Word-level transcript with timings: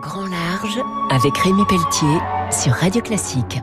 Grand 0.00 0.26
Large 0.26 0.80
avec 1.10 1.36
Rémi 1.36 1.66
Pelletier 1.68 2.18
sur 2.50 2.72
Radio 2.72 3.02
Classique. 3.02 3.60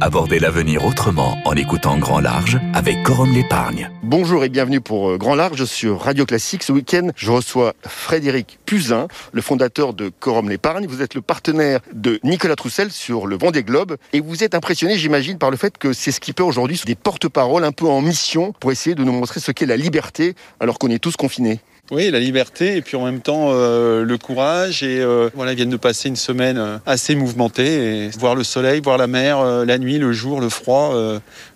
Abordez 0.00 0.40
l'avenir 0.40 0.84
autrement 0.84 1.38
en 1.44 1.54
écoutant 1.54 1.96
Grand 1.96 2.18
Large 2.18 2.58
avec 2.74 3.04
Corum 3.04 3.32
l'épargne. 3.32 3.88
Bonjour 4.02 4.42
et 4.42 4.48
bienvenue 4.48 4.80
pour 4.80 5.10
euh, 5.10 5.16
Grand 5.16 5.36
Large 5.36 5.64
sur 5.66 6.00
Radio 6.00 6.26
Classique. 6.26 6.64
Ce 6.64 6.72
week-end, 6.72 7.10
je 7.14 7.30
reçois 7.30 7.74
Frédéric 7.86 8.58
Puzin, 8.66 9.06
le 9.32 9.42
fondateur 9.42 9.94
de 9.94 10.08
Corum 10.08 10.48
l'épargne. 10.48 10.86
Vous 10.88 11.02
êtes 11.02 11.14
le 11.14 11.22
partenaire 11.22 11.78
de 11.92 12.18
Nicolas 12.24 12.56
Troussel 12.56 12.90
sur 12.90 13.28
le 13.28 13.38
Vendée 13.38 13.62
Globe 13.62 13.96
et 14.12 14.20
vous 14.20 14.42
êtes 14.42 14.56
impressionné, 14.56 14.98
j'imagine, 14.98 15.38
par 15.38 15.52
le 15.52 15.56
fait 15.56 15.78
que 15.78 15.92
ces 15.92 16.10
skippers 16.10 16.42
aujourd'hui 16.42 16.78
sont 16.78 16.86
des 16.86 16.96
porte-parole 16.96 17.62
un 17.62 17.72
peu 17.72 17.86
en 17.86 18.00
mission 18.00 18.52
pour 18.58 18.72
essayer 18.72 18.96
de 18.96 19.04
nous 19.04 19.12
montrer 19.12 19.38
ce 19.38 19.52
qu'est 19.52 19.66
la 19.66 19.76
liberté 19.76 20.34
alors 20.58 20.80
qu'on 20.80 20.90
est 20.90 20.98
tous 20.98 21.14
confinés. 21.16 21.60
Oui, 21.90 22.08
la 22.12 22.20
liberté 22.20 22.76
et 22.76 22.82
puis 22.82 22.96
en 22.96 23.04
même 23.04 23.20
temps 23.20 23.48
euh, 23.50 24.04
le 24.04 24.16
courage 24.16 24.84
et 24.84 25.00
euh, 25.00 25.28
voilà, 25.34 25.52
ils 25.52 25.56
viennent 25.56 25.70
de 25.70 25.76
passer 25.76 26.08
une 26.08 26.14
semaine 26.14 26.56
euh, 26.56 26.78
assez 26.86 27.16
mouvementée 27.16 28.04
et 28.04 28.10
voir 28.10 28.36
le 28.36 28.44
soleil, 28.44 28.80
voir 28.80 28.96
la 28.96 29.08
mer, 29.08 29.44
la 29.64 29.76
nuit, 29.76 29.98
le 29.98 30.12
jour, 30.12 30.40
le 30.40 30.48
froid, 30.48 30.94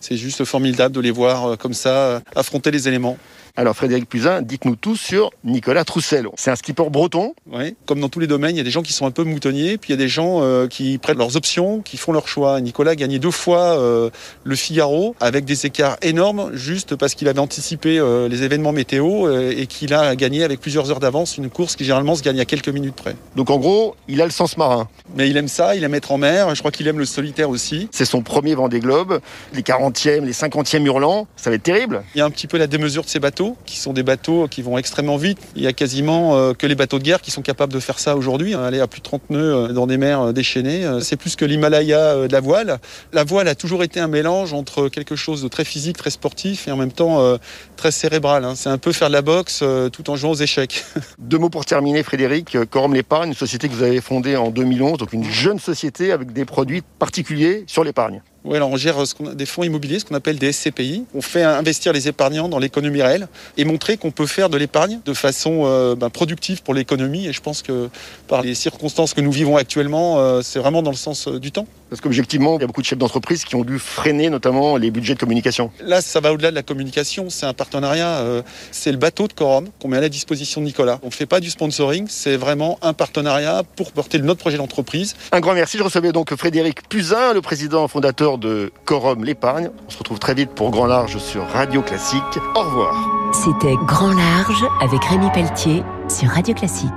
c'est 0.00 0.16
juste 0.16 0.44
formidable 0.44 0.94
de 0.94 1.00
les 1.00 1.12
voir 1.12 1.56
comme 1.56 1.74
ça 1.74 2.20
affronter 2.34 2.72
les 2.72 2.88
éléments. 2.88 3.16
Alors 3.56 3.76
Frédéric 3.76 4.08
Puzin, 4.08 4.42
dites-nous 4.42 4.74
tout 4.74 4.96
sur 4.96 5.30
Nicolas 5.44 5.84
Troussel. 5.84 6.26
C'est 6.34 6.50
un 6.50 6.56
skipper 6.56 6.90
breton 6.90 7.36
Oui, 7.52 7.76
comme 7.86 8.00
dans 8.00 8.08
tous 8.08 8.18
les 8.18 8.26
domaines, 8.26 8.56
il 8.56 8.58
y 8.58 8.60
a 8.60 8.64
des 8.64 8.70
gens 8.72 8.82
qui 8.82 8.92
sont 8.92 9.06
un 9.06 9.12
peu 9.12 9.22
moutonniers, 9.22 9.78
puis 9.78 9.90
il 9.90 9.92
y 9.92 9.94
a 9.94 9.96
des 9.96 10.08
gens 10.08 10.42
euh, 10.42 10.66
qui 10.66 10.98
prennent 10.98 11.18
leurs 11.18 11.36
options, 11.36 11.80
qui 11.80 11.96
font 11.96 12.10
leur 12.10 12.26
choix. 12.26 12.60
Nicolas 12.60 12.90
a 12.90 12.94
gagné 12.96 13.20
deux 13.20 13.30
fois 13.30 13.78
euh, 13.78 14.10
le 14.42 14.56
Figaro 14.56 15.14
avec 15.20 15.44
des 15.44 15.66
écarts 15.66 15.98
énormes, 16.02 16.50
juste 16.54 16.96
parce 16.96 17.14
qu'il 17.14 17.28
avait 17.28 17.38
anticipé 17.38 18.00
euh, 18.00 18.28
les 18.28 18.42
événements 18.42 18.72
météo 18.72 19.30
et 19.48 19.68
qu'il 19.68 19.94
a 19.94 20.16
gagné 20.16 20.42
avec 20.42 20.60
plusieurs 20.60 20.90
heures 20.90 20.98
d'avance 20.98 21.38
une 21.38 21.48
course 21.48 21.76
qui 21.76 21.84
généralement 21.84 22.16
se 22.16 22.24
gagne 22.24 22.40
à 22.40 22.44
quelques 22.44 22.70
minutes 22.70 22.96
près. 22.96 23.14
Donc 23.36 23.50
en 23.50 23.58
gros, 23.58 23.94
il 24.08 24.20
a 24.20 24.24
le 24.24 24.32
sens 24.32 24.56
marin. 24.56 24.88
Mais 25.16 25.30
il 25.30 25.36
aime 25.36 25.46
ça, 25.46 25.76
il 25.76 25.84
aime 25.84 25.94
être 25.94 26.10
en 26.10 26.18
mer, 26.18 26.52
je 26.56 26.58
crois 26.58 26.72
qu'il 26.72 26.88
aime 26.88 26.98
le 26.98 27.04
solitaire 27.04 27.50
aussi. 27.50 27.88
C'est 27.92 28.04
son 28.04 28.20
premier 28.22 28.56
Vendée 28.56 28.80
Globe, 28.80 29.20
les 29.52 29.62
40e, 29.62 30.24
les 30.24 30.32
50e 30.32 30.84
hurlants, 30.84 31.28
ça 31.36 31.50
va 31.50 31.56
être 31.56 31.62
terrible. 31.62 32.02
Il 32.16 32.18
y 32.18 32.20
a 32.20 32.24
un 32.24 32.30
petit 32.30 32.48
peu 32.48 32.58
la 32.58 32.66
démesure 32.66 33.04
de 33.04 33.08
ces 33.08 33.20
bateaux, 33.20 33.43
qui 33.66 33.78
sont 33.78 33.92
des 33.92 34.02
bateaux 34.02 34.48
qui 34.48 34.62
vont 34.62 34.78
extrêmement 34.78 35.16
vite. 35.16 35.38
Il 35.56 35.62
y 35.62 35.66
a 35.66 35.72
quasiment 35.72 36.36
euh, 36.36 36.52
que 36.52 36.66
les 36.66 36.74
bateaux 36.74 36.98
de 36.98 37.04
guerre 37.04 37.20
qui 37.20 37.30
sont 37.30 37.42
capables 37.42 37.72
de 37.72 37.80
faire 37.80 37.98
ça 37.98 38.16
aujourd'hui, 38.16 38.54
hein, 38.54 38.62
aller 38.62 38.80
à 38.80 38.86
plus 38.86 39.00
de 39.00 39.04
30 39.04 39.30
nœuds 39.30 39.54
euh, 39.54 39.68
dans 39.68 39.86
des 39.86 39.96
mers 39.96 40.20
euh, 40.20 40.32
déchaînées. 40.32 40.84
C'est 41.00 41.16
plus 41.16 41.36
que 41.36 41.44
l'Himalaya 41.44 42.26
de 42.26 42.32
la 42.32 42.40
voile. 42.40 42.78
La 43.12 43.24
voile 43.24 43.48
a 43.48 43.54
toujours 43.54 43.82
été 43.82 44.00
un 44.00 44.08
mélange 44.08 44.52
entre 44.52 44.88
quelque 44.88 45.16
chose 45.16 45.42
de 45.42 45.48
très 45.48 45.64
physique, 45.64 45.96
très 45.96 46.10
sportif 46.10 46.68
et 46.68 46.70
en 46.70 46.76
même 46.76 46.92
temps 46.92 47.38
très 47.76 47.90
cérébral. 47.90 48.44
Hein. 48.44 48.54
C'est 48.54 48.68
un 48.68 48.78
peu 48.78 48.92
faire 48.92 49.08
de 49.08 49.12
la 49.12 49.22
boxe 49.22 49.62
tout 49.92 50.10
en 50.10 50.16
jouant 50.16 50.30
aux 50.30 50.34
échecs. 50.34 50.84
Deux 51.18 51.38
mots 51.38 51.50
pour 51.50 51.64
terminer, 51.64 52.02
Frédéric. 52.02 52.56
Corum 52.70 52.94
l'épargne, 52.94 53.28
une 53.28 53.34
société 53.34 53.68
que 53.68 53.74
vous 53.74 53.82
avez 53.82 54.00
fondée 54.00 54.36
en 54.36 54.50
2011, 54.50 54.98
donc 54.98 55.12
une 55.12 55.24
jeune 55.24 55.58
société 55.58 56.12
avec 56.12 56.32
des 56.32 56.44
produits 56.44 56.82
particuliers 56.98 57.64
sur 57.66 57.84
l'épargne. 57.84 58.22
Oui, 58.44 58.56
alors 58.56 58.68
on 58.68 58.76
gère 58.76 58.96
des 59.34 59.46
fonds 59.46 59.62
immobiliers, 59.62 59.98
ce 59.98 60.04
qu'on 60.04 60.14
appelle 60.14 60.38
des 60.38 60.52
SCPI. 60.52 61.04
On 61.14 61.22
fait 61.22 61.42
investir 61.42 61.94
les 61.94 62.08
épargnants 62.08 62.50
dans 62.50 62.58
l'économie 62.58 63.00
réelle 63.00 63.26
et 63.56 63.64
montrer 63.64 63.96
qu'on 63.96 64.10
peut 64.10 64.26
faire 64.26 64.50
de 64.50 64.58
l'épargne 64.58 65.00
de 65.02 65.14
façon 65.14 65.62
euh, 65.64 65.94
ben, 65.94 66.10
productive 66.10 66.62
pour 66.62 66.74
l'économie. 66.74 67.26
Et 67.26 67.32
je 67.32 67.40
pense 67.40 67.62
que 67.62 67.88
par 68.28 68.42
les 68.42 68.54
circonstances 68.54 69.14
que 69.14 69.22
nous 69.22 69.32
vivons 69.32 69.56
actuellement, 69.56 70.18
euh, 70.18 70.42
c'est 70.42 70.58
vraiment 70.58 70.82
dans 70.82 70.90
le 70.90 70.96
sens 70.96 71.26
euh, 71.26 71.40
du 71.40 71.52
temps. 71.52 71.66
Parce 71.94 72.00
qu'objectivement, 72.00 72.56
il 72.58 72.60
y 72.60 72.64
a 72.64 72.66
beaucoup 72.66 72.80
de 72.80 72.86
chefs 72.86 72.98
d'entreprise 72.98 73.44
qui 73.44 73.54
ont 73.54 73.62
dû 73.62 73.78
freiner 73.78 74.28
notamment 74.28 74.76
les 74.76 74.90
budgets 74.90 75.14
de 75.14 75.20
communication. 75.20 75.70
Là, 75.80 76.00
ça 76.00 76.18
va 76.18 76.32
au-delà 76.32 76.50
de 76.50 76.56
la 76.56 76.64
communication. 76.64 77.30
C'est 77.30 77.46
un 77.46 77.52
partenariat. 77.52 78.42
c'est 78.72 78.90
le 78.90 78.98
bateau 78.98 79.28
de 79.28 79.32
Corum 79.32 79.68
qu'on 79.80 79.86
met 79.86 79.98
à 79.98 80.00
la 80.00 80.08
disposition 80.08 80.60
de 80.60 80.66
Nicolas. 80.66 80.98
On 81.04 81.06
ne 81.06 81.12
fait 81.12 81.26
pas 81.26 81.38
du 81.38 81.50
sponsoring. 81.50 82.06
C'est 82.08 82.36
vraiment 82.36 82.80
un 82.82 82.94
partenariat 82.94 83.62
pour 83.76 83.92
porter 83.92 84.18
notre 84.18 84.40
projet 84.40 84.56
d'entreprise. 84.56 85.14
Un 85.30 85.38
grand 85.38 85.54
merci. 85.54 85.78
Je 85.78 85.84
recevais 85.84 86.10
donc 86.10 86.34
Frédéric 86.34 86.88
Puzin, 86.88 87.32
le 87.32 87.40
président 87.40 87.86
fondateur 87.86 88.38
de 88.38 88.72
Corum 88.86 89.22
l'épargne. 89.22 89.70
On 89.86 89.90
se 89.90 89.98
retrouve 89.98 90.18
très 90.18 90.34
vite 90.34 90.50
pour 90.50 90.72
Grand 90.72 90.86
Large 90.86 91.18
sur 91.18 91.46
Radio 91.46 91.80
Classique. 91.80 92.22
Au 92.56 92.62
revoir. 92.62 93.32
C'était 93.32 93.76
Grand 93.86 94.12
Large 94.12 94.64
avec 94.80 95.04
Rémi 95.04 95.30
Pelletier 95.32 95.84
sur 96.08 96.28
Radio 96.28 96.54
Classique. 96.54 96.90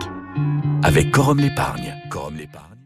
Avec 0.84 1.12
Corum 1.12 1.40
l'épargne. 1.40 1.96
Corum 2.10 2.36
l'épargne. 2.36 2.77